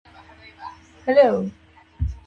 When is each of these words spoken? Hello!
Hello! 1.05 1.51